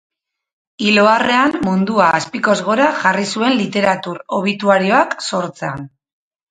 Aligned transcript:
Hil-oharren 0.85 1.53
mundua 1.67 2.07
azpikoz 2.21 2.57
gora 2.71 2.89
jarri 3.05 3.29
zuen 3.35 3.57
literatur 3.63 4.21
obituarioak 4.43 5.19
sortzean. 5.31 5.89